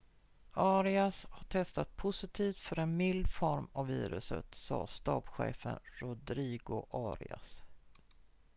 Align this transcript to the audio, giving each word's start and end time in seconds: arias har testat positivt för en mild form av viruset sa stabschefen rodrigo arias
arias 0.53 1.27
har 1.31 1.43
testat 1.43 1.95
positivt 1.97 2.57
för 2.59 2.79
en 2.79 2.97
mild 2.97 3.29
form 3.31 3.67
av 3.73 3.87
viruset 3.87 4.55
sa 4.55 4.87
stabschefen 4.87 5.79
rodrigo 5.99 6.85
arias 6.91 7.63